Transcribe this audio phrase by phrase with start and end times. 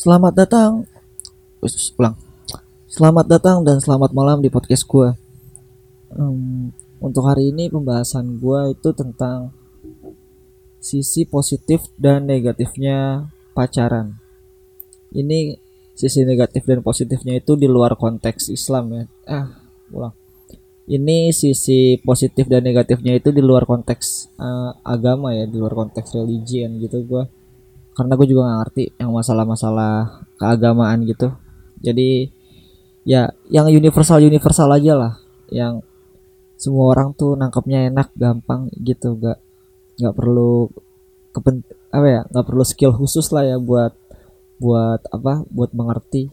[0.00, 0.88] Selamat datang.
[1.60, 2.16] Us, ulang.
[2.88, 5.12] Selamat datang dan selamat malam di podcast gue.
[6.16, 6.72] Um,
[7.04, 9.52] untuk hari ini pembahasan gue itu tentang
[10.80, 14.16] sisi positif dan negatifnya pacaran.
[15.12, 15.60] Ini
[15.92, 19.04] sisi negatif dan positifnya itu di luar konteks Islam ya.
[19.28, 19.52] Ah,
[19.92, 20.16] ulang.
[20.88, 26.16] Ini sisi positif dan negatifnya itu di luar konteks uh, agama ya, di luar konteks
[26.16, 27.39] religion gitu gue
[28.00, 31.36] karena gue juga gak ngerti yang masalah-masalah keagamaan gitu.
[31.84, 32.32] Jadi
[33.04, 35.12] ya yang universal universal aja lah.
[35.52, 35.84] Yang
[36.56, 39.20] semua orang tuh nangkepnya enak gampang gitu.
[39.20, 39.36] Gak
[40.00, 40.72] nggak perlu
[41.36, 41.60] kepen
[41.92, 43.92] apa ya nggak perlu skill khusus lah ya buat
[44.56, 46.32] buat apa buat mengerti.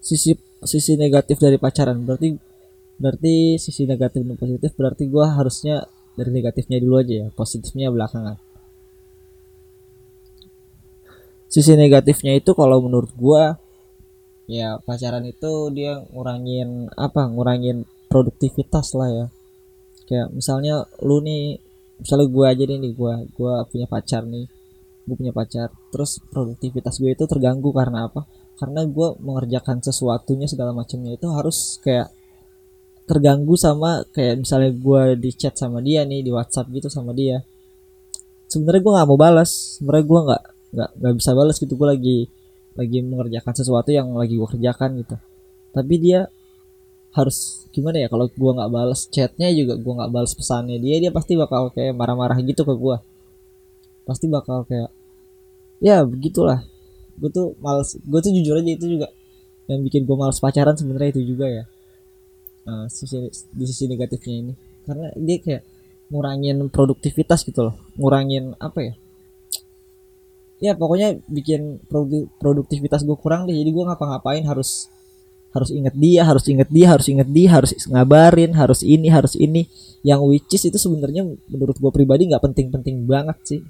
[0.00, 0.32] Sisi
[0.64, 2.32] sisi negatif dari pacaran berarti
[2.96, 5.84] berarti sisi negatif dan positif berarti gue harusnya
[6.18, 8.36] dari negatifnya dulu aja ya positifnya belakangan.
[11.46, 13.56] Sisi negatifnya itu kalau menurut gua
[14.50, 19.26] ya pacaran itu dia ngurangin apa ngurangin produktivitas lah ya.
[20.10, 21.62] Kayak misalnya lu nih
[22.02, 24.58] misalnya gua aja nih gua gua punya pacar nih
[25.08, 28.28] gue punya pacar terus produktivitas gue itu terganggu karena apa?
[28.60, 32.12] Karena gue mengerjakan sesuatunya segala macamnya itu harus kayak
[33.08, 37.40] terganggu sama kayak misalnya gue di chat sama dia nih di WhatsApp gitu sama dia.
[38.52, 39.80] Sebenarnya gue nggak mau balas.
[39.80, 41.72] Sebenarnya gue nggak nggak nggak bisa balas gitu.
[41.74, 42.18] Gue lagi
[42.76, 45.16] lagi mengerjakan sesuatu yang lagi gue kerjakan gitu.
[45.72, 46.28] Tapi dia
[47.16, 51.10] harus gimana ya kalau gue nggak balas chatnya juga gue nggak balas pesannya dia dia
[51.10, 52.96] pasti bakal kayak marah-marah gitu ke gue
[54.04, 54.92] pasti bakal kayak
[55.80, 56.62] ya begitulah.
[57.18, 59.08] Gue tuh males gue tuh jujur aja itu juga
[59.66, 61.64] yang bikin gue males pacaran sebenarnya itu juga ya
[62.68, 64.52] uh, sisi di sisi negatifnya ini.
[64.84, 65.62] Karena dia kayak
[66.12, 67.74] ngurangin produktivitas gitu loh.
[67.96, 68.94] Ngurangin apa ya?
[70.58, 71.78] Ya pokoknya bikin
[72.42, 73.56] produktivitas gue kurang deh.
[73.56, 74.90] Jadi gue ngapa-ngapain harus
[75.48, 79.64] harus inget dia harus inget dia harus inget dia harus ngabarin harus ini harus ini.
[80.02, 83.60] Yang which is itu sebenarnya menurut gue pribadi nggak penting-penting banget sih.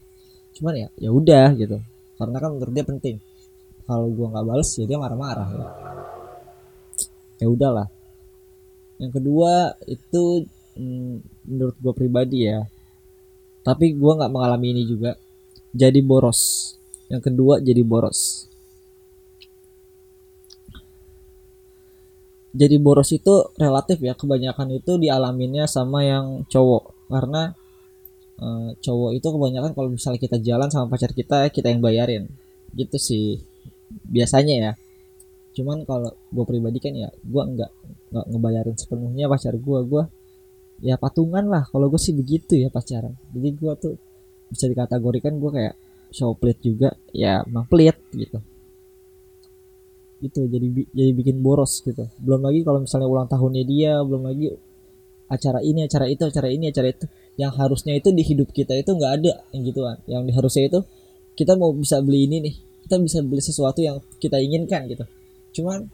[0.58, 1.76] Cuman ya ya udah gitu.
[2.18, 3.16] Karena kan menurut dia penting.
[3.84, 5.48] Kalau gue nggak bales ya dia marah-marah.
[5.52, 5.68] Ya,
[7.44, 7.97] ya udahlah
[8.98, 12.66] yang kedua itu hmm, menurut gue pribadi ya
[13.68, 15.12] tapi gue nggak mengalami ini juga
[15.76, 16.72] jadi boros.
[17.12, 18.48] Yang kedua jadi boros.
[22.56, 26.96] Jadi boros itu relatif ya kebanyakan itu dialaminnya sama yang cowok.
[27.12, 27.52] Karena
[28.40, 32.24] uh, cowok itu kebanyakan kalau misalnya kita jalan sama pacar kita kita yang bayarin.
[32.72, 33.26] Gitu sih
[34.08, 34.72] biasanya ya.
[35.52, 37.70] Cuman kalau gue pribadi kan ya gue nggak
[38.08, 40.04] nggak ngebayarin sepenuhnya pacar gue gue
[40.82, 41.66] ya patungan lah.
[41.66, 43.14] Kalau gue sih begitu ya pacaran.
[43.34, 43.94] Jadi gue tuh
[44.48, 45.74] bisa dikategorikan gue kayak
[46.14, 46.94] show pelit juga.
[47.10, 48.38] Ya emang pelit gitu.
[50.18, 52.06] Itu jadi jadi bikin boros gitu.
[52.18, 54.54] Belum lagi kalau misalnya ulang tahunnya dia belum lagi
[55.28, 57.06] acara ini acara itu acara ini acara itu.
[57.38, 59.96] Yang harusnya itu di hidup kita itu nggak ada yang gituan.
[60.10, 60.80] Yang harusnya itu
[61.38, 62.54] kita mau bisa beli ini nih.
[62.88, 65.04] Kita bisa beli sesuatu yang kita inginkan gitu.
[65.60, 65.86] Cuman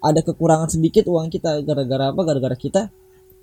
[0.00, 2.20] ada kekurangan sedikit uang kita gara-gara apa?
[2.22, 2.82] Gara-gara kita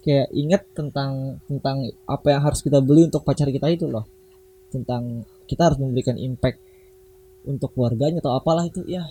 [0.03, 4.06] kayak inget tentang tentang apa yang harus kita beli untuk pacar kita itu loh.
[4.69, 6.59] Tentang kita harus memberikan impact
[7.44, 9.03] untuk keluarganya atau apalah itu ya.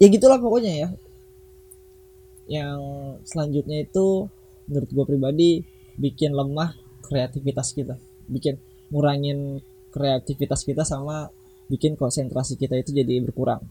[0.00, 0.88] Ya gitulah pokoknya ya.
[2.46, 2.80] Yang
[3.26, 4.30] selanjutnya itu
[4.66, 5.50] menurut gue pribadi
[5.96, 6.74] bikin lemah
[7.06, 7.96] kreativitas kita.
[8.26, 8.58] Bikin
[8.90, 11.30] ngurangin kreativitas kita sama
[11.66, 13.64] bikin konsentrasi kita itu jadi berkurang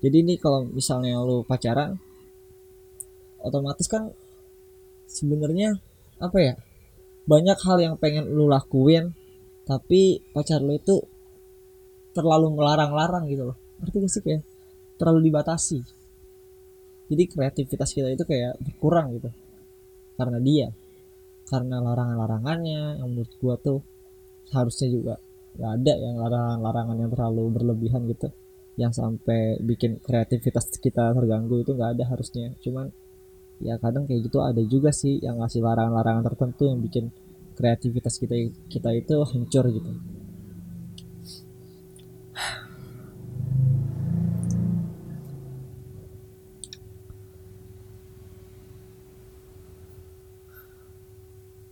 [0.00, 1.98] jadi ini kalau misalnya lu pacaran
[3.44, 4.10] otomatis kan
[5.06, 5.76] sebenarnya
[6.18, 6.54] apa ya
[7.24, 9.12] banyak hal yang pengen lu lakuin
[9.64, 11.00] tapi pacar lu itu
[12.14, 13.56] terlalu melarang-larang gitu loh.
[13.82, 14.42] Ngerti gak sih kayak
[15.00, 15.80] terlalu dibatasi.
[17.10, 19.28] Jadi kreativitas kita itu kayak berkurang gitu.
[20.14, 20.68] Karena dia.
[21.44, 23.80] Karena larangan-larangannya yang menurut gua tuh
[24.48, 25.14] seharusnya juga
[25.56, 28.28] gak ada yang larangan-larangan yang terlalu berlebihan gitu
[28.74, 32.54] yang sampai bikin kreativitas kita terganggu itu nggak ada harusnya.
[32.58, 32.90] Cuman
[33.62, 37.14] ya kadang kayak gitu ada juga sih yang ngasih larangan-larangan tertentu yang bikin
[37.54, 38.34] kreativitas kita
[38.66, 39.90] kita itu hancur gitu.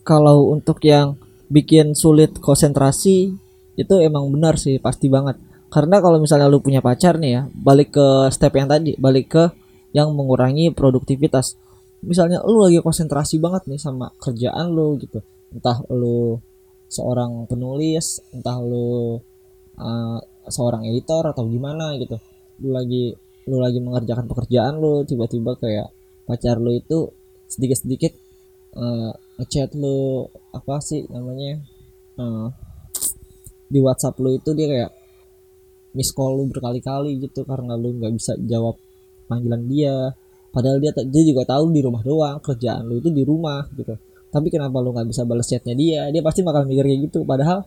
[0.02, 1.14] Kalau untuk yang
[1.46, 3.38] bikin sulit konsentrasi
[3.78, 5.38] itu emang benar sih pasti banget
[5.72, 9.44] karena kalau misalnya lu punya pacar nih ya balik ke step yang tadi balik ke
[9.96, 11.56] yang mengurangi produktivitas.
[12.04, 15.24] Misalnya lu lagi konsentrasi banget nih sama kerjaan lu gitu.
[15.48, 16.36] Entah lu
[16.92, 19.16] seorang penulis entah lu
[19.80, 22.20] uh, seorang editor atau gimana gitu.
[22.60, 23.16] Lu lagi
[23.48, 25.88] lu lagi mengerjakan pekerjaan lu tiba-tiba kayak
[26.28, 27.08] pacar lu itu
[27.48, 28.12] sedikit-sedikit
[28.76, 31.64] uh, ngechat lu apa sih namanya
[32.20, 32.52] uh,
[33.72, 35.01] di WhatsApp lu itu dia kayak
[35.92, 38.76] miss call lu berkali-kali gitu karena lu nggak bisa jawab
[39.28, 40.12] panggilan dia.
[40.52, 43.96] Padahal dia dia juga tahu di rumah doang kerjaan lu itu di rumah gitu.
[44.32, 46.00] Tapi kenapa lu nggak bisa balas chatnya dia?
[46.12, 47.24] Dia pasti bakal mikir kayak gitu.
[47.24, 47.64] Padahal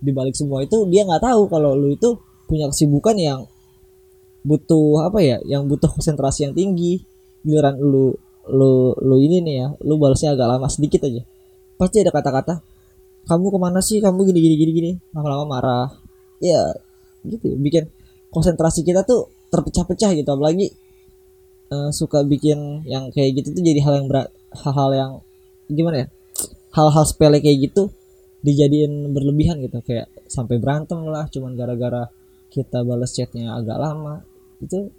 [0.00, 2.16] di balik semua itu dia nggak tahu kalau lu itu
[2.48, 3.40] punya kesibukan yang
[4.40, 7.04] butuh apa ya yang butuh konsentrasi yang tinggi.
[7.40, 8.12] Giliran lu
[8.52, 11.24] lu lu ini nih ya lu balasnya agak lama sedikit aja.
[11.80, 12.60] Pasti ada kata-kata
[13.28, 14.00] kamu ke mana sih?
[14.00, 14.90] Kamu gini gini gini gini.
[15.12, 15.88] Lama-lama marah.
[16.40, 16.72] Ya
[17.26, 17.90] gitu bikin
[18.30, 20.30] konsentrasi kita tuh terpecah-pecah gitu.
[20.30, 20.72] Apalagi
[21.74, 25.12] uh, suka bikin yang kayak gitu tuh jadi hal yang berat hal-hal yang
[25.70, 26.08] gimana ya
[26.74, 27.90] hal-hal sepele kayak gitu
[28.40, 29.82] dijadiin berlebihan gitu.
[29.84, 32.08] Kayak sampai berantem lah cuman gara-gara
[32.50, 34.22] kita balas chatnya agak lama.
[34.62, 34.90] Itu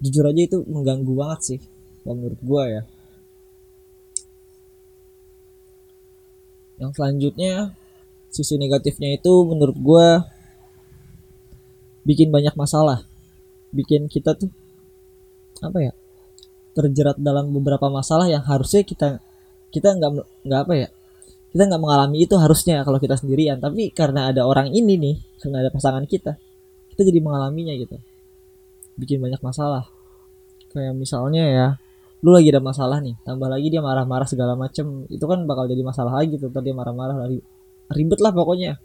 [0.00, 1.60] jujur aja itu mengganggu banget sih
[2.04, 2.82] menurut gue ya.
[6.76, 7.72] Yang selanjutnya
[8.28, 10.08] sisi negatifnya itu menurut gue
[12.06, 13.02] bikin banyak masalah.
[13.74, 14.48] Bikin kita tuh
[15.58, 15.92] apa ya
[16.78, 19.18] terjerat dalam beberapa masalah yang harusnya kita
[19.72, 20.10] kita nggak
[20.46, 20.88] nggak apa ya
[21.50, 23.58] kita nggak mengalami itu harusnya kalau kita sendirian.
[23.58, 26.38] Tapi karena ada orang ini nih karena ada pasangan kita
[26.94, 27.98] kita jadi mengalaminya gitu.
[28.96, 29.90] Bikin banyak masalah.
[30.70, 31.66] Kayak misalnya ya
[32.24, 35.84] lu lagi ada masalah nih tambah lagi dia marah-marah segala macem itu kan bakal jadi
[35.84, 37.42] masalah lagi tuh tadi marah-marah lagi
[37.92, 38.78] ribet lah pokoknya.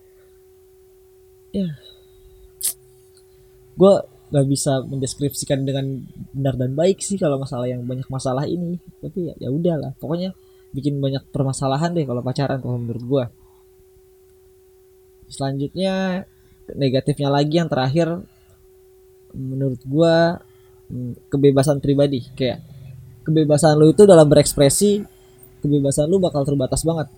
[1.52, 1.68] Ya
[3.76, 3.94] gue
[4.32, 8.80] gak bisa mendeskripsikan dengan benar dan baik sih kalau masalah yang banyak masalah ini.
[9.04, 9.92] Tapi ya ya udahlah.
[10.00, 10.32] Pokoknya
[10.72, 13.24] bikin banyak permasalahan deh kalau pacaran kalau menurut gue
[15.28, 16.24] selanjutnya
[16.72, 18.24] negatifnya lagi yang terakhir
[19.36, 20.16] menurut gue
[20.92, 22.24] hmm, kebebasan pribadi.
[22.32, 22.64] Kayak
[23.28, 25.04] kebebasan lu itu dalam berekspresi
[25.60, 27.12] kebebasan lu bakal terbatas banget.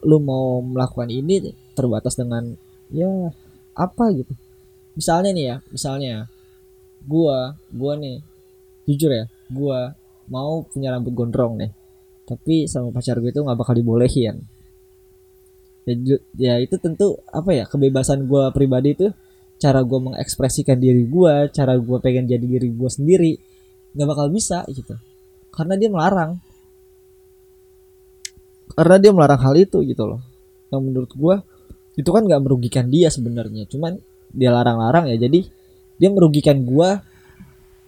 [0.00, 2.56] Lu mau melakukan ini terbatas dengan
[2.88, 3.28] ya
[3.76, 4.32] apa gitu
[4.98, 6.14] misalnya nih ya misalnya
[7.06, 8.18] gua gua nih
[8.90, 9.94] jujur ya gua
[10.26, 11.70] mau punya rambut gondrong nih
[12.28, 14.44] tapi sama pacar gue itu nggak bakal dibolehin.
[15.88, 15.96] Ya,
[16.36, 19.08] ya itu tentu apa ya kebebasan gua pribadi itu
[19.56, 23.32] cara gue mengekspresikan diri gue cara gue pengen jadi diri gue sendiri
[23.96, 24.92] nggak bakal bisa gitu.
[25.48, 26.36] Karena dia melarang.
[28.76, 30.20] Karena dia melarang hal itu gitu loh.
[30.68, 31.36] Yang menurut gue
[31.96, 33.64] itu kan nggak merugikan dia sebenarnya.
[33.72, 33.96] Cuman
[34.32, 35.40] dia larang-larang ya jadi
[35.98, 36.90] dia merugikan gue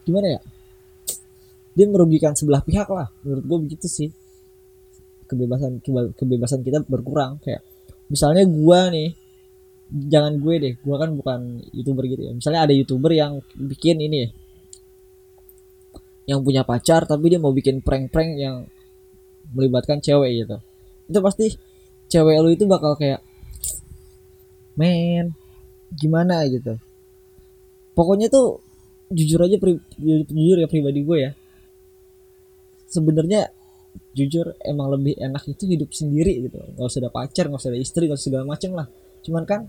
[0.04, 0.40] gimana ya?
[1.78, 4.10] Dia merugikan sebelah pihak lah menurut gue begitu sih.
[5.30, 5.78] Kebebasan
[6.18, 7.62] kebebasan kita berkurang kayak
[8.10, 9.10] misalnya gue nih
[10.10, 11.40] jangan gue deh gue kan bukan
[11.70, 12.32] youtuber gitu ya.
[12.34, 14.26] Misalnya ada youtuber yang bikin ini
[16.26, 18.66] yang punya pacar tapi dia mau bikin prank-prank yang
[19.54, 20.58] melibatkan cewek gitu.
[21.06, 21.54] Itu pasti
[22.10, 23.22] cewek lu itu bakal kayak
[24.74, 25.30] men
[25.94, 26.78] gimana gitu.
[27.94, 28.62] Pokoknya tuh
[29.10, 31.30] jujur aja pri, jujur ya pribadi gue ya.
[32.90, 33.50] Sebenarnya
[34.14, 36.58] jujur emang lebih enak itu hidup sendiri gitu.
[36.58, 38.86] Nggak usah ada pacar nggak usah ada istri nggak usah segala macem lah.
[39.22, 39.66] Cuman kan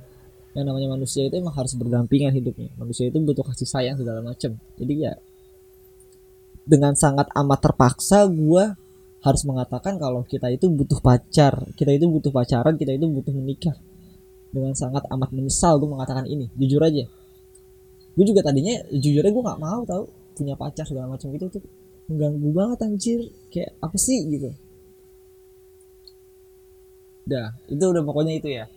[0.51, 2.69] yang namanya manusia itu emang harus berdampingan hidupnya.
[2.77, 4.57] Manusia itu butuh kasih sayang segala macem.
[4.77, 5.13] Jadi ya
[6.61, 8.77] dengan sangat amat terpaksa gue
[9.21, 13.77] harus mengatakan kalau kita itu butuh pacar kita itu butuh pacaran kita itu butuh menikah
[14.51, 16.51] dengan sangat amat menyesal gue mengatakan ini.
[16.59, 17.07] Jujur aja.
[18.11, 21.63] Gue juga tadinya jujur aja gue nggak mau tau punya pacar segala macam gitu tuh
[22.11, 23.19] mengganggu banget anjir.
[23.47, 24.51] Kayak apa sih gitu.
[27.23, 28.67] Dah itu udah pokoknya itu ya.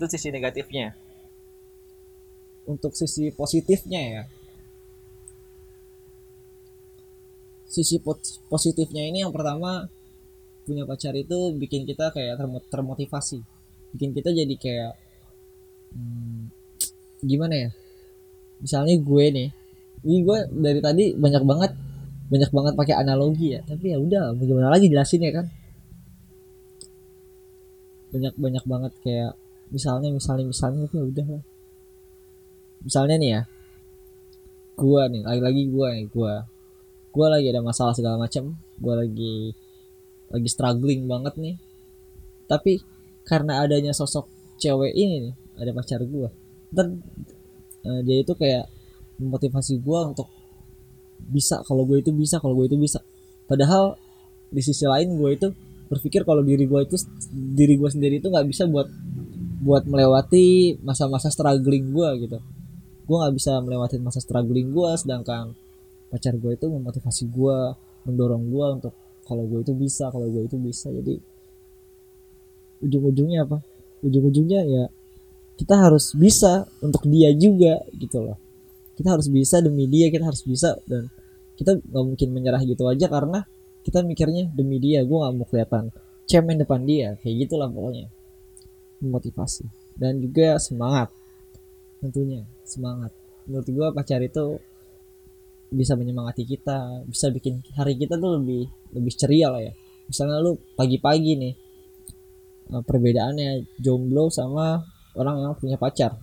[0.00, 0.96] Itu sisi negatifnya.
[2.64, 4.22] Untuk sisi positifnya ya.
[7.68, 8.00] Sisi
[8.48, 9.84] positifnya ini yang pertama
[10.64, 12.40] punya pacar itu bikin kita kayak
[12.72, 13.44] termotivasi.
[13.92, 15.07] Bikin kita jadi kayak
[15.94, 16.40] hmm,
[17.24, 17.70] gimana ya?
[18.58, 19.48] Misalnya gue nih
[20.06, 21.72] ini gue dari tadi banyak banget
[22.28, 23.60] banyak banget pakai analogi ya.
[23.64, 25.46] Tapi ya udah bagaimana lagi jelasin ya kan?
[28.12, 29.32] Banyak banyak banget kayak
[29.68, 31.44] misalnya misalnya misalnya tapi ya udah lah.
[32.84, 33.42] Misalnya nih ya
[34.78, 36.34] gue nih lagi-lagi gue nih gue
[37.08, 38.54] gue lagi ada masalah segala macam.
[38.78, 39.34] Gue lagi
[40.28, 41.56] lagi struggling banget nih.
[42.46, 42.80] Tapi
[43.24, 46.28] karena adanya sosok cewek ini nih ada pacar gue
[46.72, 47.00] dan
[47.84, 48.68] uh, dia itu kayak
[49.18, 50.28] memotivasi gue untuk
[51.18, 53.02] bisa kalau gue itu bisa kalau gue itu bisa.
[53.50, 53.98] Padahal
[54.48, 55.48] di sisi lain gue itu
[55.88, 56.96] berpikir kalau diri gue itu
[57.32, 58.86] diri gue sendiri itu nggak bisa buat
[59.58, 62.38] buat melewati masa-masa struggling gue gitu.
[63.08, 65.52] Gue nggak bisa melewati masa struggling gue sedangkan
[66.08, 67.58] pacar gue itu memotivasi gue
[68.06, 68.94] mendorong gue untuk
[69.26, 70.88] kalau gue itu bisa kalau gue itu bisa.
[70.94, 71.18] Jadi
[72.86, 73.58] ujung-ujungnya apa?
[74.06, 74.84] Ujung-ujungnya ya
[75.58, 78.38] kita harus bisa untuk dia juga gitu loh.
[78.94, 81.10] Kita harus bisa demi dia kita harus bisa dan
[81.58, 83.42] kita nggak mungkin menyerah gitu aja karena
[83.82, 85.90] kita mikirnya demi dia gue nggak mau kelihatan
[86.30, 88.06] cemen depan dia kayak gitulah pokoknya.
[89.02, 89.66] Memotivasi
[89.98, 91.10] dan juga semangat
[91.98, 93.10] tentunya semangat.
[93.50, 94.62] Menurut gue pacar itu
[95.68, 99.74] bisa menyemangati kita bisa bikin hari kita tuh lebih lebih ceria lah ya.
[100.06, 101.54] Misalnya lu pagi-pagi nih
[102.72, 106.14] eh, perbedaannya jomblo sama orang yang punya pacar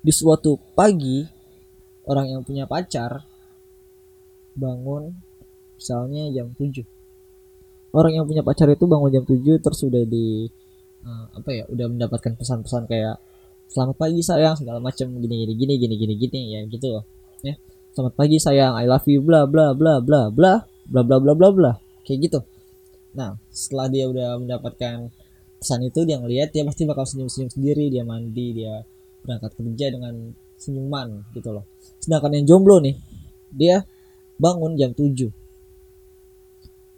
[0.00, 1.26] di suatu pagi
[2.06, 3.26] orang yang punya pacar
[4.56, 5.12] bangun
[5.76, 10.48] misalnya jam 7 orang yang punya pacar itu bangun jam 7 terus udah di
[11.04, 13.20] uh, apa ya udah mendapatkan pesan-pesan kayak
[13.66, 17.04] selamat pagi sayang segala macam gini gini gini gini gini gini ya gitu loh
[17.42, 17.58] ya
[17.92, 21.48] selamat pagi sayang I love you bla bla bla bla bla bla bla bla bla
[21.50, 21.72] bla
[22.06, 22.38] kayak gitu
[23.16, 25.08] nah setelah dia udah mendapatkan
[25.56, 27.88] pesan itu dia ngeliat dia pasti bakal senyum senyum sendiri.
[27.88, 28.84] Dia mandi dia
[29.24, 30.14] berangkat kerja dengan
[30.60, 31.64] senyuman gitu loh.
[31.98, 32.94] Sedangkan yang jomblo nih
[33.50, 33.88] dia
[34.36, 35.32] bangun jam 7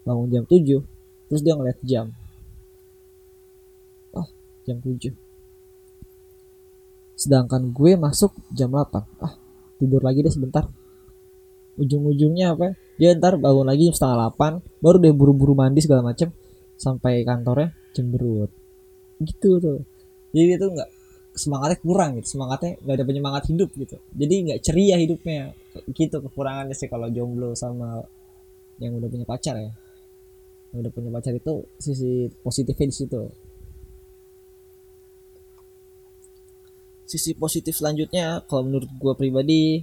[0.02, 0.82] bangun jam 7
[1.30, 2.10] terus dia ngeliat jam.
[4.10, 4.26] Oh
[4.66, 5.14] jam 7
[7.18, 9.34] sedangkan gue masuk jam 8 ah
[9.78, 10.66] tidur lagi deh sebentar.
[11.78, 16.34] Ujung-ujungnya apa dia ntar bangun lagi jam setengah 8 baru dia buru-buru mandi segala macem
[16.74, 18.50] sampai kantornya cemberut
[19.22, 19.78] gitu tuh.
[20.30, 20.90] Jadi itu nggak
[21.38, 23.96] semangatnya kurang gitu semangatnya nggak ada penyemangat hidup gitu.
[24.14, 25.54] Jadi nggak ceria hidupnya.
[25.94, 28.02] Gitu kekurangannya sih kalau jomblo sama
[28.82, 29.72] yang udah punya pacar ya.
[30.74, 33.22] Yang udah punya pacar itu sisi positifnya di situ.
[37.08, 39.80] Sisi positif selanjutnya kalau menurut gue pribadi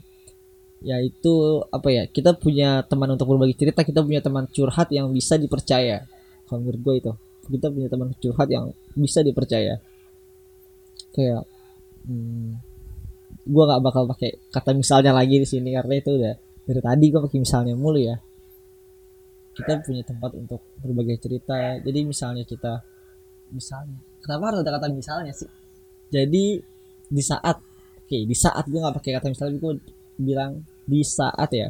[0.84, 5.39] yaitu apa ya kita punya teman untuk berbagi cerita kita punya teman curhat yang bisa
[5.39, 6.03] dipercaya.
[6.46, 7.12] Kalau menurut gue itu
[7.46, 9.79] kita punya teman curhat yang bisa dipercaya.
[11.13, 11.48] Kayak
[12.05, 12.60] hmm,
[13.46, 16.34] gue nggak bakal pakai kata misalnya lagi di sini karena itu udah
[16.65, 18.17] dari tadi gue pakai misalnya mulu ya.
[19.55, 21.79] Kita punya tempat untuk berbagi cerita.
[21.79, 22.84] Jadi misalnya kita
[23.53, 25.50] misalnya kenapa harus ada kata misalnya sih?
[26.12, 26.60] Jadi
[27.05, 29.74] di saat oke okay, di saat gue nggak pakai kata misalnya gue
[30.20, 31.70] bilang di saat ya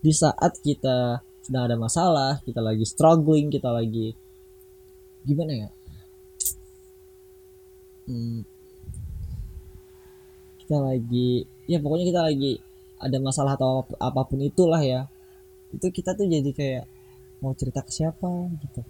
[0.00, 4.16] di saat kita sedang ada masalah kita lagi struggling kita lagi
[5.24, 5.68] gimana ya?
[8.08, 8.42] Hmm,
[10.64, 12.52] kita lagi ya pokoknya kita lagi
[13.00, 15.08] ada masalah atau apa pun itulah ya.
[15.70, 16.84] Itu kita tuh jadi kayak
[17.40, 18.28] mau cerita ke siapa
[18.60, 18.82] gitu.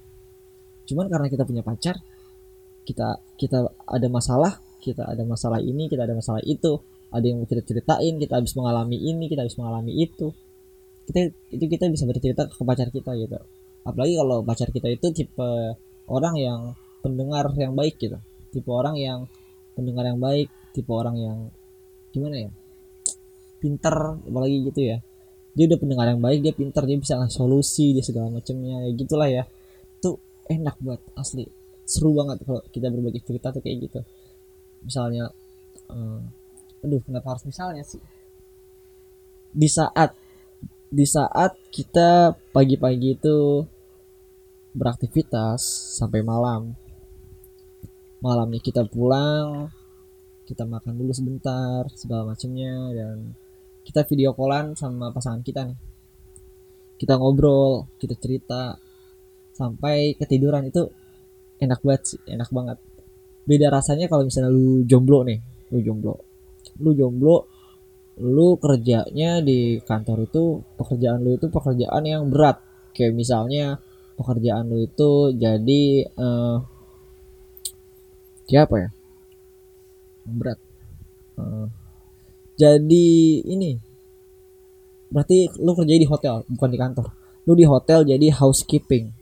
[0.91, 1.99] Cuman karena kita punya pacar
[2.89, 7.67] kita kita ada masalah kita ada masalah ini kita ada masalah itu ada yang kita
[7.67, 10.31] ceritain kita habis mengalami ini kita habis mengalami itu.
[11.11, 13.39] Kita itu kita bisa bercerita ke pacar kita gitu.
[13.83, 15.75] Apalagi kalau pacar kita itu tipe
[16.07, 16.61] orang yang
[17.03, 18.19] pendengar yang baik gitu.
[18.55, 19.27] Tipe orang yang
[19.75, 21.39] pendengar yang baik tipe orang yang
[22.15, 22.51] gimana ya
[23.59, 24.99] pinter apalagi gitu ya.
[25.51, 28.91] Dia udah pendengar yang baik dia pinter dia bisa ngasih solusi dia segala macamnya ya
[28.95, 29.45] gitulah ya.
[29.99, 30.15] Tuh
[30.47, 31.43] enak buat asli.
[31.83, 34.01] Seru banget kalau kita berbagi cerita tuh kayak gitu.
[34.87, 35.27] Misalnya
[35.91, 36.23] uh,
[36.81, 38.01] aduh kenapa harus misalnya sih?
[39.51, 40.17] Di saat
[40.91, 43.65] di saat kita pagi-pagi itu
[44.75, 45.63] beraktivitas
[45.99, 46.75] sampai malam.
[48.21, 49.73] Malamnya kita pulang
[50.45, 53.39] kita makan dulu sebentar segala macamnya dan
[53.87, 55.79] kita video callan sama pasangan kita nih.
[56.99, 58.77] Kita ngobrol kita cerita
[59.55, 60.69] sampai ketiduran.
[60.69, 60.91] Itu
[61.63, 62.79] enak banget sih enak banget.
[63.47, 65.39] Beda rasanya kalau misalnya lu jomblo nih
[65.71, 66.30] lu jomblo
[66.81, 67.61] lu jomblo
[68.21, 72.61] lu kerjanya di kantor itu pekerjaan lu itu pekerjaan yang berat.
[72.93, 73.81] Kayak misalnya
[74.21, 75.85] pekerjaan lu itu jadi
[76.21, 76.61] uh,
[78.45, 78.89] siapa ya?
[80.29, 80.59] Berat.
[81.41, 81.67] Uh,
[82.61, 83.09] jadi
[83.41, 83.81] ini
[85.09, 87.07] berarti lu kerja di hotel bukan di kantor.
[87.49, 89.17] Lu di hotel jadi housekeeping.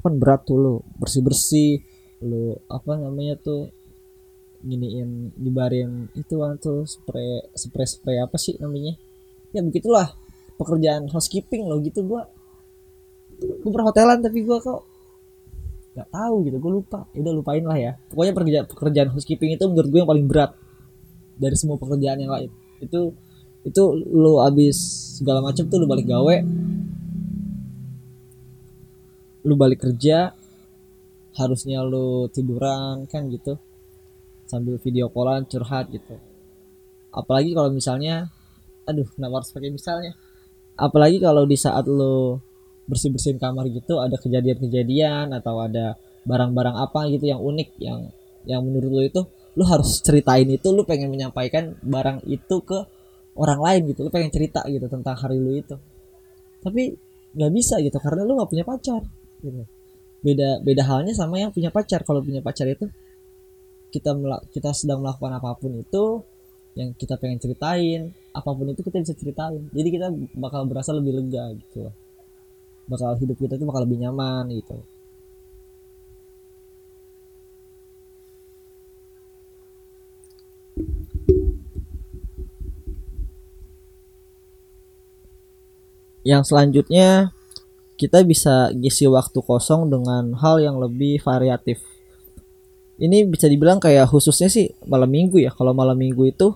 [0.00, 1.72] Kan berat tuh lu bersih bersih
[2.24, 3.68] lu apa namanya tuh
[4.60, 8.96] giniin dibarin itu kan tuh spray spray spray apa sih namanya?
[9.50, 10.12] Ya begitulah
[10.60, 12.28] pekerjaan housekeeping lo gitu gua.
[13.40, 14.84] Gue perhotelan tapi gua kok
[15.90, 17.08] nggak tahu gitu gue lupa.
[17.16, 17.92] Ya udah lupain lah ya.
[18.12, 20.52] Pokoknya pekerjaan pekerjaan housekeeping itu menurut gue yang paling berat
[21.40, 22.50] dari semua pekerjaan yang lain.
[22.78, 23.16] Itu
[23.60, 24.76] itu lo abis
[25.20, 26.36] segala macam tuh lo balik gawe
[29.44, 30.32] lu balik kerja
[31.36, 33.56] harusnya lu tiduran kan gitu
[34.50, 36.18] sambil video callan curhat gitu.
[37.14, 38.26] Apalagi kalau misalnya
[38.82, 40.12] aduh kenapa harus pakai misalnya.
[40.74, 42.42] Apalagi kalau di saat lu
[42.90, 45.94] bersih bersihin kamar gitu ada kejadian-kejadian atau ada
[46.26, 48.10] barang-barang apa gitu yang unik yang
[48.42, 49.22] yang menurut lu itu
[49.54, 52.78] lu harus ceritain itu lu pengen menyampaikan barang itu ke
[53.38, 54.06] orang lain gitu.
[54.06, 55.76] Lu pengen cerita gitu tentang hari lu itu.
[56.60, 56.94] Tapi
[57.30, 59.02] nggak bisa gitu karena lu nggak punya pacar
[59.42, 59.62] gitu.
[60.20, 62.02] Beda beda halnya sama yang punya pacar.
[62.02, 62.90] Kalau punya pacar itu
[63.90, 64.16] kita
[64.54, 66.22] kita sedang melakukan apa pun itu
[66.78, 69.66] yang kita pengen ceritain apa pun itu kita bisa ceritain.
[69.74, 70.06] Jadi kita
[70.38, 71.90] bakal berasa lebih lega gitu
[72.90, 74.82] bakal hidup kita itu bakal lebih nyaman gitu.
[86.26, 87.32] Yang selanjutnya
[87.96, 91.80] kita bisa ngisi waktu kosong dengan hal yang lebih variatif
[93.00, 95.50] ini bisa dibilang kayak khususnya sih malam minggu ya.
[95.56, 96.52] Kalau malam minggu itu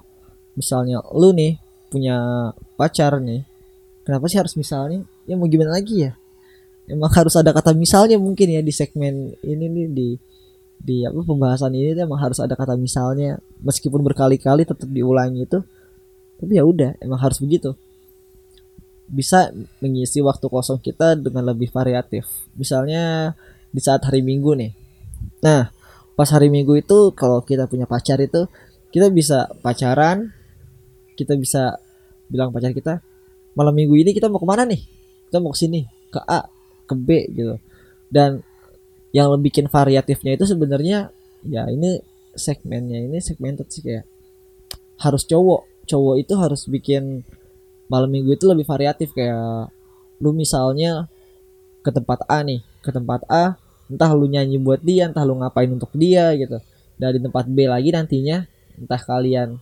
[0.54, 1.56] misalnya lu nih
[1.88, 3.42] punya pacar nih
[4.04, 6.12] kenapa sih harus misalnya ya mau gimana lagi ya?
[6.84, 10.08] Emang harus ada kata misalnya mungkin ya di segmen ini nih di
[10.84, 13.40] di apa pembahasan ini emang harus ada kata misalnya.
[13.64, 15.64] Meskipun berkali-kali tetap diulangi itu
[16.36, 17.72] tapi ya udah emang harus begitu.
[19.08, 19.48] Bisa
[19.80, 22.28] mengisi waktu kosong kita dengan lebih variatif.
[22.52, 23.32] Misalnya
[23.72, 24.72] di saat hari minggu nih.
[25.40, 25.72] Nah
[26.14, 28.46] pas hari minggu itu kalau kita punya pacar itu
[28.94, 30.30] kita bisa pacaran
[31.18, 31.78] kita bisa
[32.30, 33.02] bilang pacar kita
[33.54, 34.82] malam minggu ini kita mau ke mana nih?
[35.30, 36.46] Kita mau ke sini ke A
[36.84, 37.54] ke B gitu.
[38.10, 38.42] Dan
[39.14, 41.14] yang lebih bikin variatifnya itu sebenarnya
[41.46, 42.02] ya ini
[42.34, 44.04] segmennya ini segmented sih kayak
[45.00, 45.86] harus cowok.
[45.86, 47.22] Cowok itu harus bikin
[47.86, 49.70] malam minggu itu lebih variatif kayak
[50.18, 51.06] lu misalnya
[51.84, 53.60] ke tempat A nih ke tempat A
[53.90, 56.58] entah lu nyanyi buat dia entah lu ngapain untuk dia gitu.
[56.94, 58.44] Dari tempat B lagi nantinya
[58.78, 59.58] entah kalian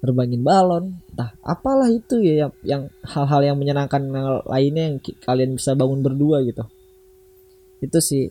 [0.00, 4.00] terbangin balon entah apalah itu ya yang, yang hal-hal yang menyenangkan
[4.48, 6.64] lainnya yang kalian bisa bangun berdua gitu.
[7.80, 8.28] Itu sih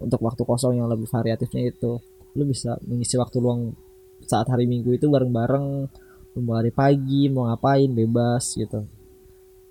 [0.00, 2.00] untuk waktu kosong yang lebih variatifnya itu.
[2.32, 3.76] Lu bisa mengisi waktu luang
[4.24, 5.66] saat hari minggu itu bareng-bareng
[6.40, 8.88] mau hari pagi mau ngapain bebas gitu.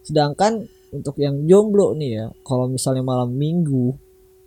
[0.06, 0.62] Sedangkan
[0.94, 3.96] untuk yang jomblo nih ya kalau misalnya malam minggu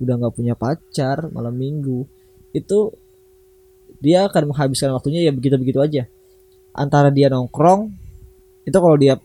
[0.03, 2.07] udah nggak punya pacar malam minggu
[2.55, 2.95] itu
[4.03, 6.03] dia akan menghabiskan waktunya ya begitu-begitu aja.
[6.75, 7.89] Antara dia nongkrong
[8.69, 9.17] itu kalau dia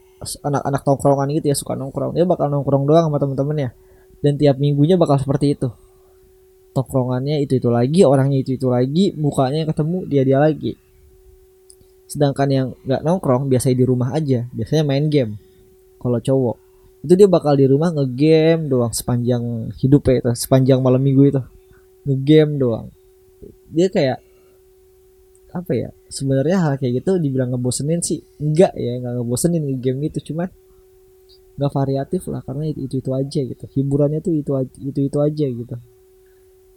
[0.43, 3.75] anak-anak tongkrongan gitu ya suka nongkrong dia bakal nongkrong doang sama temen-temennya.
[4.19, 5.67] Dan tiap minggunya bakal seperti itu.
[6.75, 10.79] Tongkrongannya itu itu lagi orangnya itu itu lagi mukanya ketemu dia dia lagi.
[12.07, 15.35] Sedangkan yang nggak nongkrong biasanya di rumah aja biasanya main game.
[15.99, 16.68] Kalau cowok
[16.99, 21.41] itu dia bakal di rumah ngegame doang sepanjang hidupnya itu sepanjang malam minggu itu.
[22.03, 22.87] Ngegame doang.
[23.71, 24.19] Dia kayak
[25.49, 28.19] apa ya sebenarnya hal kayak gitu dibilang ngebosenin sih.
[28.43, 30.51] Enggak ya nggak ngebosenin ngegame itu cuman
[31.59, 33.65] nggak variatif lah karena itu, itu itu aja gitu.
[33.79, 34.51] Hiburannya tuh itu
[34.83, 35.75] itu itu aja gitu.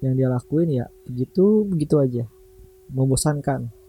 [0.03, 2.25] Yang dia lakuin ya begitu begitu aja.
[2.95, 3.82] Membosankan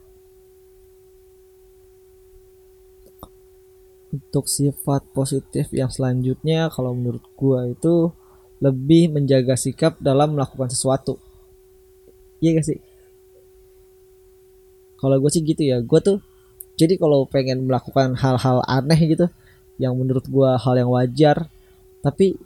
[4.14, 8.14] untuk sifat positif yang selanjutnya kalau menurut gua itu
[8.62, 11.18] lebih menjaga sikap dalam melakukan sesuatu.
[12.38, 12.78] Iya gak sih?
[14.94, 15.82] Kalau gue sih gitu ya.
[15.82, 16.22] Gue tuh
[16.78, 19.26] jadi kalau pengen melakukan hal-hal aneh gitu
[19.76, 21.50] yang menurut gua hal yang wajar
[22.00, 22.38] tapi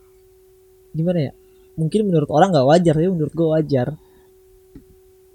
[0.97, 1.33] gimana ya?
[1.79, 3.89] Mungkin menurut orang nggak wajar tapi menurut gue wajar.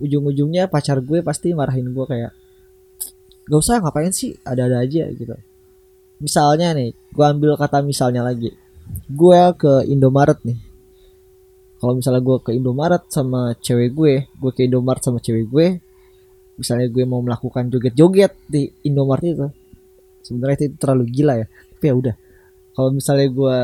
[0.04, 2.32] Ujung-ujungnya pacar gue pasti marahin gue kayak
[3.48, 4.36] gak usah ngapain sih?
[4.44, 5.38] Ada-ada aja gitu
[6.24, 8.56] misalnya nih gue ambil kata misalnya lagi.
[9.12, 10.60] Gue ke Indomaret nih.
[11.84, 15.68] Kalau misalnya gue ke Indomaret sama cewek gue gue ke Indomaret sama cewek gue
[16.56, 19.48] misalnya gue mau melakukan joget-joget di Indomaret itu
[20.24, 21.48] sebenarnya itu terlalu gila ya.
[21.52, 22.16] Tapi ya udah.
[22.74, 23.58] Kalau misalnya gue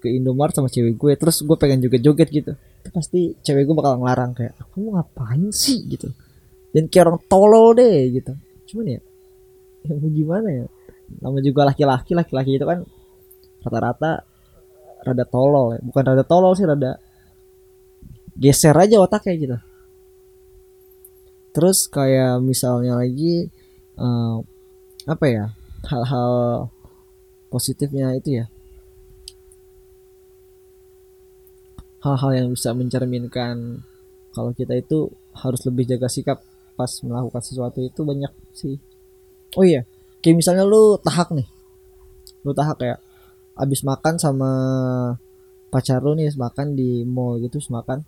[0.00, 4.00] ke Indomaret sama cewek gue terus gue pengen joget-joget gitu itu pasti cewek gue bakal
[4.00, 5.84] ngelarang kayak kamu ngapain sih?
[5.84, 6.08] gitu.
[6.72, 8.32] Dan kayak orang tolol deh gitu.
[8.72, 9.00] Cuman ya
[9.84, 10.64] yang gimana ya
[11.18, 12.86] nama juga laki-laki laki-laki itu kan
[13.66, 14.22] rata-rata
[15.02, 15.80] rada tolol ya.
[15.82, 17.00] Bukan rada tolol sih rada
[18.38, 19.56] geser aja otaknya gitu.
[21.50, 23.50] Terus kayak misalnya lagi
[23.98, 24.38] uh,
[25.10, 25.44] apa ya
[25.90, 26.32] hal-hal
[27.50, 28.46] positifnya itu ya.
[32.00, 33.84] Hal-hal yang bisa mencerminkan
[34.30, 36.38] kalau kita itu harus lebih jaga sikap
[36.78, 38.78] pas melakukan sesuatu itu banyak sih.
[39.58, 39.82] Oh iya
[40.20, 41.48] kayak misalnya lu tahak nih.
[42.44, 42.98] Lu tahak kayak
[43.60, 44.50] abis makan sama
[45.68, 48.04] pacar lu nih makan di mall gitu makan.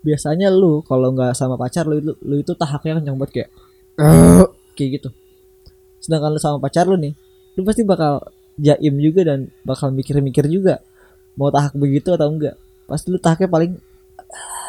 [0.00, 3.50] Biasanya lu kalau nggak sama pacar lu itu lu itu tahaknya kencang banget kayak
[4.76, 5.08] kayak gitu.
[6.00, 7.12] Sedangkan lu sama pacar lu nih
[7.58, 8.22] lu pasti bakal
[8.56, 10.80] jaim juga dan bakal mikir-mikir juga
[11.34, 12.56] mau tahak begitu atau enggak.
[12.88, 13.72] Pasti lu tahaknya paling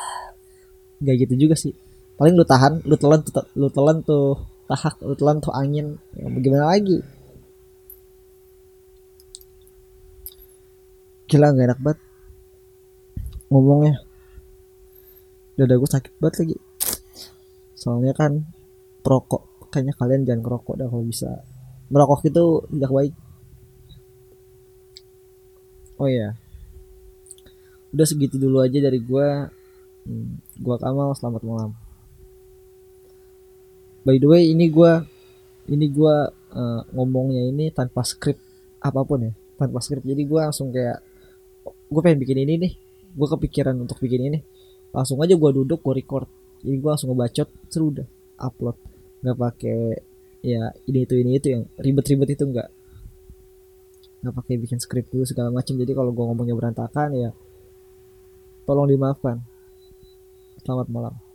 [1.01, 1.73] nggak gitu juga sih.
[2.19, 3.21] Paling lu tahan lu telan
[3.57, 5.99] lu telan tuh tahak telan tuh angin.
[6.15, 7.03] Ya, bagaimana lagi?
[11.27, 11.99] Gila gak enak banget
[13.51, 13.99] ngomongnya.
[15.59, 16.57] Dada gue sakit banget lagi.
[17.75, 18.47] Soalnya kan
[19.03, 21.43] perokok kayaknya kalian jangan kerokok dah kalau bisa.
[21.91, 23.13] Merokok itu tidak baik.
[25.99, 26.39] Oh ya
[27.91, 29.27] udah segitu dulu aja dari gue
[30.07, 31.71] hmm, gue Kamal selamat malam
[34.01, 34.91] by the way ini gue
[35.69, 36.15] ini gue
[36.57, 38.37] uh, ngomongnya ini tanpa skrip
[38.81, 40.01] apa pun ya tanpa skrip.
[40.01, 41.05] Jadi gue langsung kayak
[41.65, 42.73] gue pengen bikin ini nih.
[43.13, 44.39] Gue kepikiran untuk bikin ini.
[44.89, 46.25] Langsung aja gue duduk gue record.
[46.65, 48.07] Jadi gue langsung ngebacot seru udah
[48.41, 48.77] upload.
[49.21, 49.79] Nggak pakai
[50.41, 52.73] ya ini itu ini itu yang ribet-ribet itu enggak
[54.25, 57.29] nggak pakai bikin skrip dulu segala macam jadi kalau gue ngomongnya berantakan ya
[58.65, 59.41] tolong dimaafkan.
[60.61, 61.30] Selamat malam